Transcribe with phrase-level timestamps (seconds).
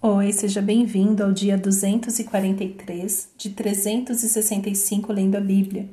[0.00, 5.88] Oi, seja bem-vindo ao dia 243 de 365 lendo a Bíblia.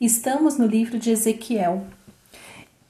[0.00, 1.86] Estamos no livro de Ezequiel.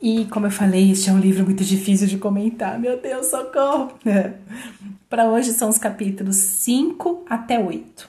[0.00, 2.78] E, como eu falei, este é um livro muito difícil de comentar.
[2.78, 3.98] Meu Deus, socorro!
[5.10, 8.08] Para hoje são os capítulos 5 até 8.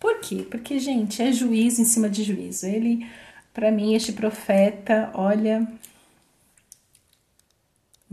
[0.00, 0.44] Por quê?
[0.50, 2.66] Porque, gente, é juízo em cima de juízo.
[2.66, 3.06] Ele,
[3.52, 5.64] para mim, este profeta, olha.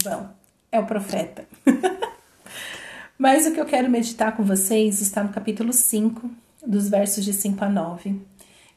[0.03, 0.29] Bom,
[0.71, 1.43] é o profeta.
[3.21, 6.27] Mas o que eu quero meditar com vocês está no capítulo 5,
[6.65, 8.19] dos versos de 5 a 9,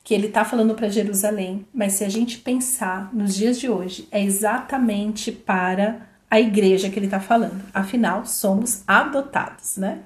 [0.03, 4.07] que ele está falando para Jerusalém, mas se a gente pensar nos dias de hoje,
[4.11, 7.59] é exatamente para a igreja que ele está falando.
[7.73, 10.03] Afinal, somos adotados, né?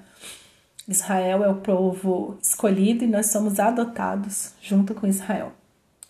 [0.87, 5.52] Israel é o povo escolhido e nós somos adotados junto com Israel,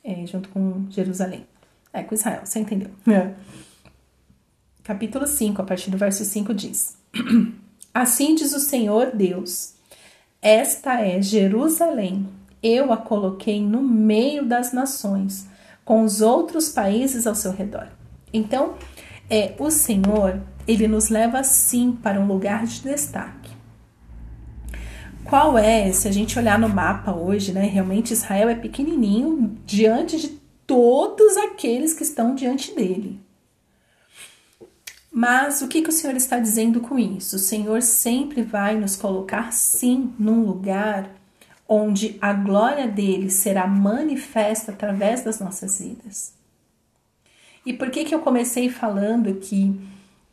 [0.05, 1.47] é, junto com Jerusalém.
[1.95, 2.91] É, com Israel, você entendeu?
[3.11, 3.33] É.
[4.85, 6.99] Capítulo 5, a partir do verso 5 diz.
[7.99, 9.75] Assim diz o Senhor Deus:
[10.41, 12.29] Esta é Jerusalém.
[12.63, 15.49] Eu a coloquei no meio das nações,
[15.85, 17.89] com os outros países ao seu redor.
[18.33, 18.75] Então,
[19.29, 23.51] é o Senhor, ele nos leva sim para um lugar de destaque.
[25.25, 27.63] Qual é, se a gente olhar no mapa hoje, né?
[27.63, 30.29] Realmente Israel é pequenininho diante de
[30.65, 33.21] todos aqueles que estão diante dele.
[35.21, 37.35] Mas o que, que o Senhor está dizendo com isso?
[37.35, 41.11] O Senhor sempre vai nos colocar, sim, num lugar
[41.67, 46.35] onde a glória dele será manifesta através das nossas vidas.
[47.67, 49.75] E por que, que eu comecei falando que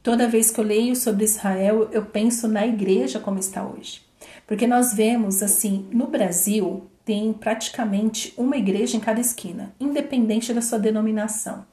[0.04, 4.04] toda vez que eu leio sobre Israel, eu penso na igreja como está hoje?
[4.46, 10.62] Porque nós vemos, assim, no Brasil, tem praticamente uma igreja em cada esquina, independente da
[10.62, 11.66] sua denominação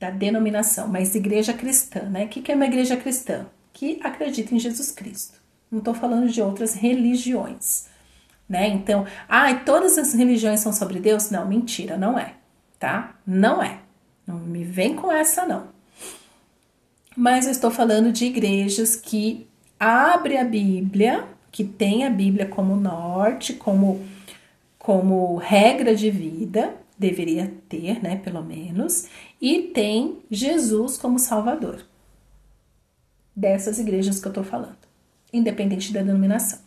[0.00, 2.24] da denominação, mas igreja cristã, né?
[2.24, 3.46] O que é uma igreja cristã?
[3.70, 5.38] Que acredita em Jesus Cristo.
[5.70, 7.86] Não estou falando de outras religiões,
[8.48, 8.66] né?
[8.66, 11.30] Então, ah, todas as religiões são sobre Deus?
[11.30, 12.32] Não, mentira, não é,
[12.78, 13.14] tá?
[13.26, 13.80] Não é.
[14.26, 15.68] Não me vem com essa, não.
[17.14, 19.46] Mas eu estou falando de igrejas que
[19.78, 24.00] abre a Bíblia, que tem a Bíblia como norte, como,
[24.78, 29.06] como regra de vida, deveria ter, né, pelo menos,
[29.40, 31.84] e tem Jesus como Salvador.
[33.34, 34.76] Dessas igrejas que eu estou falando,
[35.32, 36.58] independente da denominação.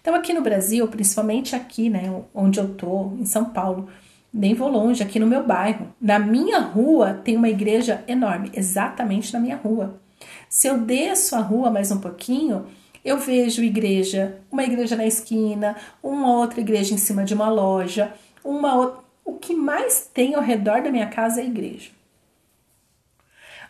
[0.00, 3.88] Então, aqui no Brasil, principalmente aqui, né, onde eu tô, em São Paulo,
[4.32, 9.32] nem vou longe, aqui no meu bairro, na minha rua tem uma igreja enorme, exatamente
[9.32, 10.00] na minha rua.
[10.48, 12.66] Se eu desço a rua mais um pouquinho,
[13.04, 18.12] eu vejo igreja, uma igreja na esquina, uma outra igreja em cima de uma loja,
[18.44, 19.02] uma outra.
[19.24, 21.90] O que mais tem ao redor da minha casa é igreja.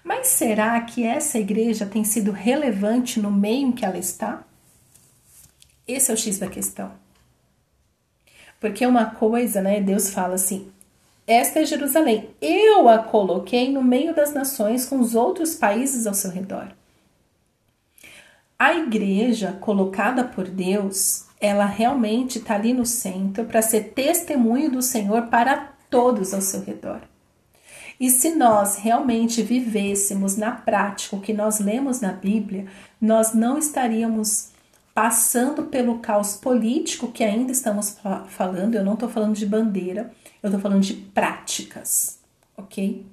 [0.02, 4.42] Mas será que essa igreja tem sido relevante no meio em que ela está?
[5.86, 6.92] Esse é o X da questão.
[8.60, 9.80] Porque uma coisa, né?
[9.80, 10.72] Deus fala assim:
[11.26, 16.14] esta é Jerusalém, eu a coloquei no meio das nações com os outros países ao
[16.14, 16.68] seu redor.
[18.58, 24.82] A igreja colocada por Deus, ela realmente está ali no centro para ser testemunho do
[24.82, 27.00] Senhor para todos ao seu redor.
[28.02, 32.66] E se nós realmente vivêssemos na prática o que nós lemos na Bíblia,
[33.00, 34.48] nós não estaríamos
[34.92, 37.96] passando pelo caos político que ainda estamos
[38.26, 38.74] falando.
[38.74, 40.12] Eu não estou falando de bandeira,
[40.42, 42.18] eu estou falando de práticas,
[42.56, 43.06] ok?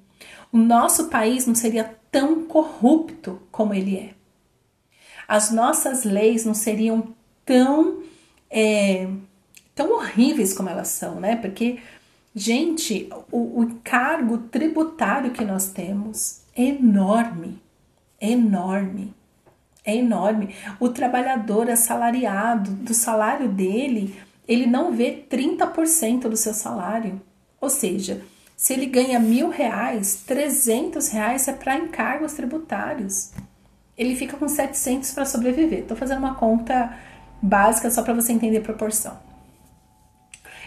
[0.50, 4.14] O nosso país não seria tão corrupto como ele é.
[5.28, 7.14] As nossas leis não seriam
[7.46, 8.02] tão,
[8.50, 9.08] é,
[9.72, 11.36] tão horríveis como elas são, né?
[11.36, 11.78] Porque
[12.34, 17.60] Gente, o, o encargo tributário que nós temos é enorme,
[18.20, 19.14] é enorme,
[19.84, 20.54] é enorme.
[20.78, 27.20] O trabalhador assalariado, do salário dele, ele não vê 30% do seu salário.
[27.60, 28.22] Ou seja,
[28.56, 33.32] se ele ganha mil reais, 300 reais é para encargos tributários.
[33.98, 35.80] Ele fica com 700 para sobreviver.
[35.80, 36.96] Estou fazendo uma conta
[37.42, 39.29] básica só para você entender a proporção.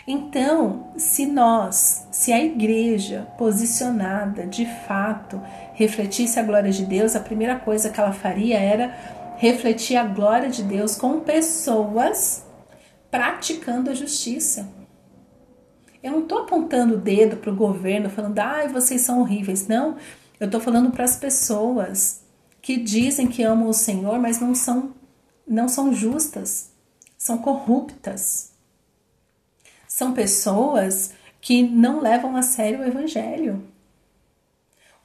[0.06, 5.42] Então, se nós, se a igreja posicionada de fato
[5.74, 8.94] refletisse a glória de Deus, a primeira coisa que ela faria era
[9.38, 12.46] refletir a glória de Deus com pessoas
[13.10, 14.68] praticando a justiça.
[16.02, 19.70] Eu não estou apontando o dedo para o governo falando, ai, vocês são horríveis.
[19.70, 19.96] Não,
[20.38, 22.24] eu estou falando para as pessoas
[22.62, 24.94] que dizem que amam o Senhor, mas não são,
[25.48, 26.72] não são justas,
[27.18, 28.53] são corruptas
[29.94, 33.64] são pessoas que não levam a sério o evangelho.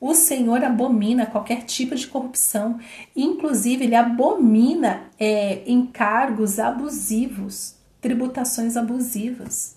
[0.00, 2.80] O Senhor abomina qualquer tipo de corrupção,
[3.14, 9.76] inclusive ele abomina é, encargos abusivos, tributações abusivas.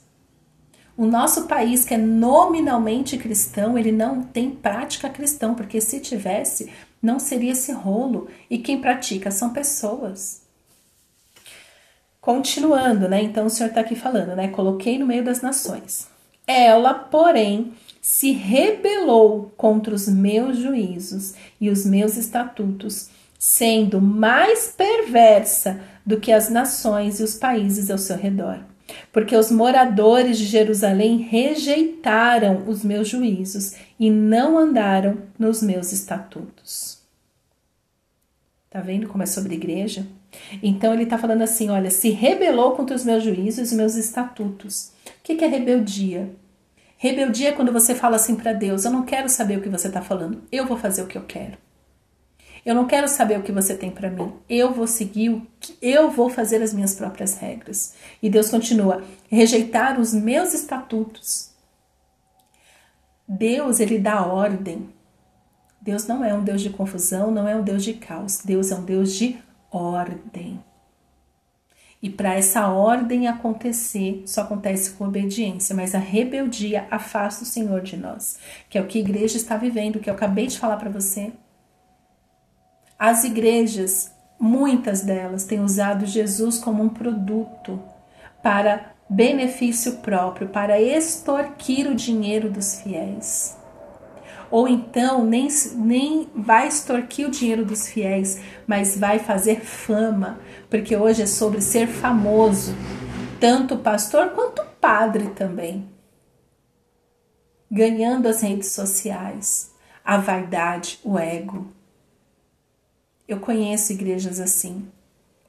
[0.95, 6.71] O nosso país, que é nominalmente cristão, ele não tem prática cristã, porque se tivesse,
[7.01, 8.29] não seria esse rolo.
[8.49, 10.40] E quem pratica são pessoas.
[12.21, 13.23] Continuando, né?
[13.23, 14.47] Então o Senhor está aqui falando, né?
[14.49, 16.07] Coloquei no meio das nações.
[16.45, 23.09] Ela, porém, se rebelou contra os meus juízos e os meus estatutos,
[23.39, 28.59] sendo mais perversa do que as nações e os países ao seu redor.
[29.11, 36.99] Porque os moradores de Jerusalém rejeitaram os meus juízos e não andaram nos meus estatutos.
[38.69, 40.05] Tá vendo como é sobre igreja?
[40.61, 44.91] Então ele está falando assim: olha, se rebelou contra os meus juízos e meus estatutos.
[45.05, 46.29] O que é rebeldia?
[46.97, 49.87] Rebeldia é quando você fala assim para Deus: Eu não quero saber o que você
[49.87, 51.57] está falando, eu vou fazer o que eu quero.
[52.63, 54.33] Eu não quero saber o que você tem para mim.
[54.47, 57.95] Eu vou seguir o que eu vou fazer as minhas próprias regras.
[58.21, 61.49] E Deus continua: rejeitar os meus estatutos.
[63.27, 64.89] Deus, ele dá ordem.
[65.81, 68.41] Deus não é um Deus de confusão, não é um Deus de caos.
[68.45, 69.39] Deus é um Deus de
[69.71, 70.61] ordem.
[72.01, 77.81] E para essa ordem acontecer, só acontece com obediência, mas a rebeldia afasta o Senhor
[77.81, 78.39] de nós,
[78.69, 81.31] que é o que a igreja está vivendo, que eu acabei de falar para você.
[82.97, 87.79] As igrejas, muitas delas, têm usado Jesus como um produto
[88.41, 93.60] para benefício próprio, para extorquir o dinheiro dos fiéis
[94.51, 100.39] ou então nem, nem vai extorquir o dinheiro dos fiéis, mas vai fazer fama,
[100.69, 102.75] porque hoje é sobre ser famoso,
[103.39, 105.89] tanto pastor quanto padre também.
[107.71, 109.71] Ganhando as redes sociais,
[110.03, 111.71] a vaidade, o ego.
[113.25, 114.85] Eu conheço igrejas assim,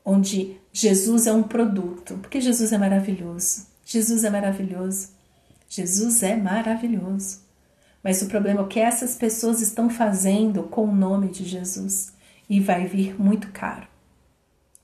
[0.05, 3.67] onde Jesus é um produto, porque Jesus é maravilhoso.
[3.85, 5.09] Jesus é maravilhoso.
[5.69, 7.42] Jesus é maravilhoso.
[8.03, 12.13] Mas o problema é o que essas pessoas estão fazendo com o nome de Jesus.
[12.51, 13.87] E vai vir muito caro.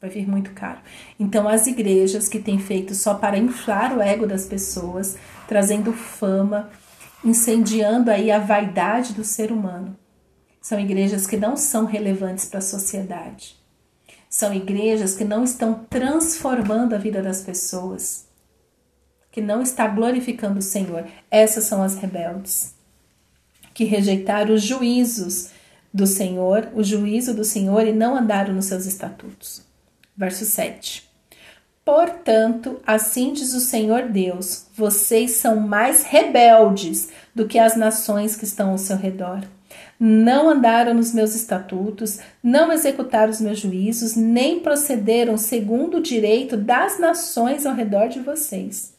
[0.00, 0.78] Vai vir muito caro.
[1.18, 5.16] Então, as igrejas que têm feito só para inflar o ego das pessoas,
[5.48, 6.70] trazendo fama,
[7.24, 9.96] incendiando aí a vaidade do ser humano,
[10.60, 13.56] são igrejas que não são relevantes para a sociedade.
[14.30, 18.26] São igrejas que não estão transformando a vida das pessoas,
[19.32, 21.06] que não está glorificando o Senhor.
[21.30, 22.77] Essas são as rebeldes
[23.78, 25.50] que rejeitaram os juízos
[25.94, 29.62] do Senhor, o juízo do Senhor e não andaram nos seus estatutos.
[30.16, 31.08] Verso 7.
[31.84, 38.42] Portanto, assim diz o Senhor Deus: vocês são mais rebeldes do que as nações que
[38.42, 39.44] estão ao seu redor.
[39.96, 46.56] Não andaram nos meus estatutos, não executaram os meus juízos, nem procederam segundo o direito
[46.56, 48.92] das nações ao redor de vocês.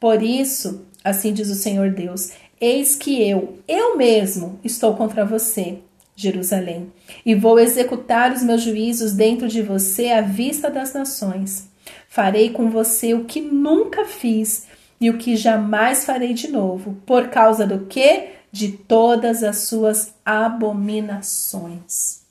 [0.00, 5.78] Por isso, assim diz o Senhor Deus, Eis que eu, eu mesmo, estou contra você,
[6.16, 6.92] Jerusalém,
[7.24, 11.68] e vou executar os meus juízos dentro de você à vista das nações.
[12.08, 14.66] Farei com você o que nunca fiz
[15.00, 18.30] e o que jamais farei de novo, por causa do que?
[18.50, 22.22] De todas as suas abominações.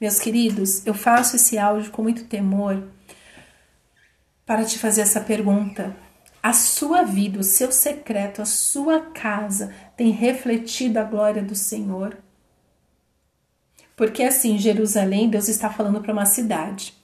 [0.00, 2.82] Meus queridos, eu faço esse áudio com muito temor
[4.46, 5.94] para te fazer essa pergunta
[6.42, 12.16] a sua vida, o seu secreto, a sua casa tem refletido a glória do Senhor?
[13.94, 16.94] Porque assim, Jerusalém, Deus está falando para uma cidade,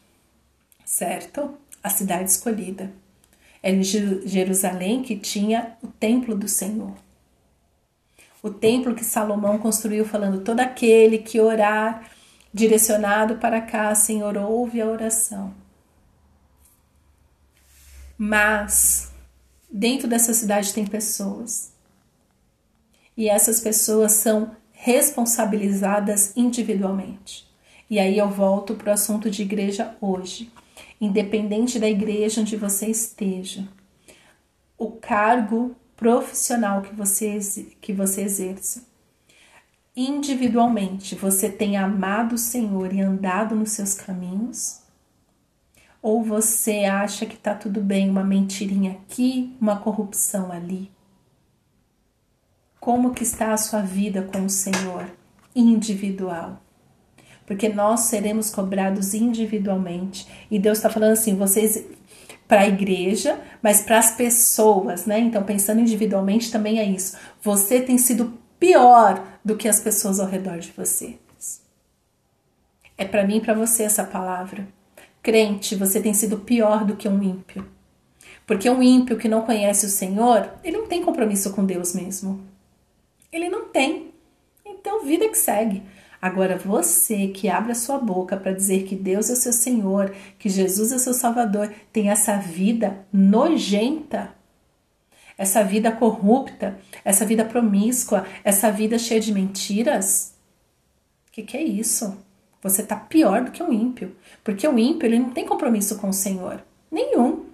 [0.85, 1.55] certo?
[1.83, 2.91] A cidade escolhida.
[3.63, 6.95] É em Jerusalém que tinha o templo do Senhor.
[8.43, 12.09] O templo que Salomão construiu, falando: todo aquele que orar
[12.55, 15.53] direcionado para cá, Senhor, ouve a oração.
[18.17, 19.13] Mas
[19.79, 21.71] Dentro dessa cidade tem pessoas.
[23.15, 27.47] E essas pessoas são responsabilizadas individualmente.
[27.91, 30.51] E aí eu volto para o assunto de igreja hoje.
[30.99, 33.69] Independente da igreja onde você esteja,
[34.79, 37.39] o cargo profissional que você,
[37.79, 38.83] que você exerça,
[39.95, 44.86] individualmente você tem amado o Senhor e andado nos seus caminhos?
[46.07, 50.89] Ou você acha que está tudo bem, uma mentirinha aqui, uma corrupção ali?
[52.79, 55.11] Como que está a sua vida com o Senhor
[55.53, 56.63] individual?
[57.45, 60.29] Porque nós seremos cobrados individualmente.
[60.49, 61.85] E Deus está falando assim, vocês
[62.47, 65.19] para a igreja, mas para as pessoas, né?
[65.19, 67.17] Então, pensando individualmente também é isso.
[67.43, 71.19] Você tem sido pior do que as pessoas ao redor de você.
[72.97, 74.69] É para mim e para você essa palavra.
[75.27, 77.67] Crente, você tem sido pior do que um ímpio.
[78.47, 82.47] Porque um ímpio que não conhece o Senhor, ele não tem compromisso com Deus mesmo.
[83.33, 84.15] Ele não tem.
[84.65, 85.83] Então, vida que segue.
[86.23, 90.15] Agora, você que abre a sua boca para dizer que Deus é o seu Senhor,
[90.39, 94.33] que Jesus é o seu Salvador, tem essa vida nojenta,
[95.37, 100.37] essa vida corrupta, essa vida promíscua, essa vida cheia de mentiras.
[101.27, 102.17] O que, que é isso?
[102.69, 106.09] Você está pior do que um ímpio, porque o ímpio ele não tem compromisso com
[106.09, 107.45] o Senhor, nenhum.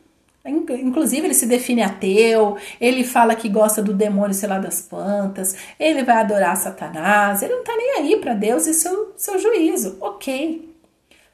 [0.44, 5.54] Inclusive, ele se define ateu, ele fala que gosta do demônio, sei lá, das plantas,
[5.78, 9.96] ele vai adorar Satanás, ele não tá nem aí para Deus e seu, seu juízo.
[10.00, 10.68] Ok.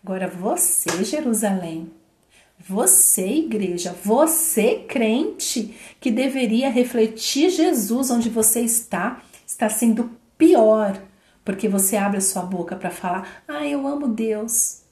[0.05, 1.91] Agora, você, Jerusalém,
[2.59, 11.01] você, igreja, você, crente, que deveria refletir Jesus onde você está, está sendo pior,
[11.49, 14.83] porque você abre a sua boca para falar: Ah, eu amo Deus.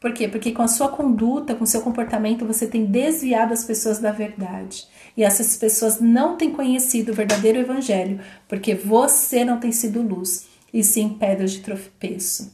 [0.00, 0.26] Por quê?
[0.26, 4.10] Porque com a sua conduta, com o seu comportamento, você tem desviado as pessoas da
[4.10, 4.88] verdade.
[5.16, 10.48] E essas pessoas não têm conhecido o verdadeiro evangelho, porque você não tem sido luz,
[10.74, 12.52] e sim pedras de tropeço.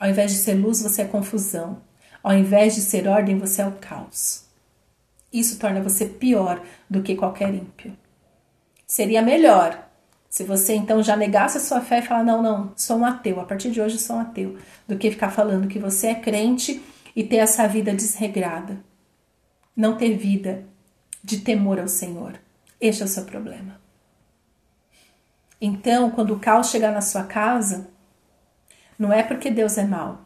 [0.00, 1.80] Ao invés de ser luz, você é confusão.
[2.20, 4.46] Ao invés de ser ordem, você é o caos.
[5.32, 7.96] Isso torna você pior do que qualquer ímpio.
[8.84, 9.87] Seria melhor
[10.38, 13.40] se você então já negasse a sua fé e falar, não, não, sou um ateu,
[13.40, 16.80] a partir de hoje sou um ateu, do que ficar falando que você é crente
[17.16, 18.78] e ter essa vida desregrada.
[19.76, 20.64] Não ter vida
[21.24, 22.38] de temor ao Senhor.
[22.80, 23.80] Este é o seu problema.
[25.60, 27.88] Então, quando o caos chegar na sua casa,
[28.96, 30.24] não é porque Deus é mau,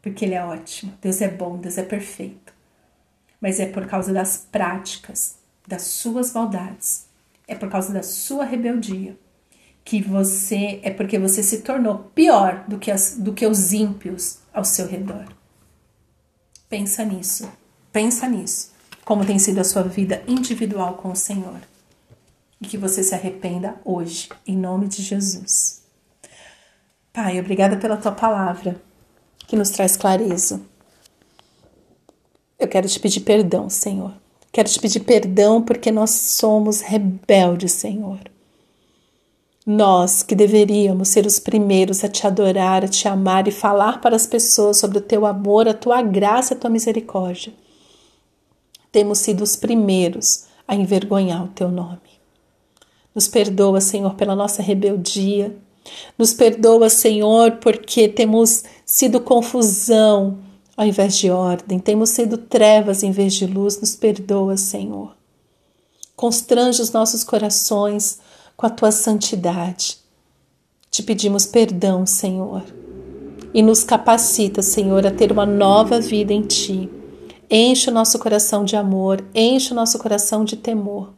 [0.00, 2.54] porque Ele é ótimo, Deus é bom, Deus é perfeito,
[3.38, 5.36] mas é por causa das práticas,
[5.68, 7.10] das suas maldades,
[7.46, 9.18] é por causa da sua rebeldia
[9.90, 14.38] que você é porque você se tornou pior do que, as, do que os ímpios
[14.54, 15.24] ao seu redor.
[16.68, 17.50] Pensa nisso,
[17.90, 18.70] pensa nisso.
[19.04, 21.60] Como tem sido a sua vida individual com o Senhor.
[22.60, 25.82] E que você se arrependa hoje, em nome de Jesus.
[27.12, 28.80] Pai, obrigada pela tua palavra,
[29.48, 30.60] que nos traz clareza.
[32.56, 34.14] Eu quero te pedir perdão, Senhor.
[34.52, 38.20] Quero te pedir perdão porque nós somos rebeldes, Senhor.
[39.66, 44.16] Nós, que deveríamos ser os primeiros a te adorar, a te amar e falar para
[44.16, 47.52] as pessoas sobre o teu amor, a tua graça, a tua misericórdia,
[48.90, 51.98] temos sido os primeiros a envergonhar o teu nome.
[53.14, 55.54] Nos perdoa, Senhor, pela nossa rebeldia.
[56.16, 60.38] Nos perdoa, Senhor, porque temos sido confusão
[60.80, 63.78] ao invés de ordem, temos sido trevas em vez de luz.
[63.78, 65.14] Nos perdoa, Senhor.
[66.16, 68.18] Constrange os nossos corações
[68.60, 69.96] com a tua santidade.
[70.90, 72.62] Te pedimos perdão, Senhor,
[73.54, 76.90] e nos capacita, Senhor, a ter uma nova vida em ti.
[77.50, 81.14] Enche o nosso coração de amor, enche o nosso coração de temor,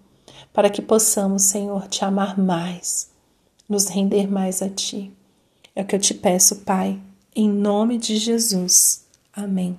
[0.53, 3.11] para que possamos, Senhor, te amar mais,
[3.69, 5.11] nos render mais a ti.
[5.75, 6.97] É o que eu te peço, Pai,
[7.35, 9.05] em nome de Jesus.
[9.33, 9.77] Amém.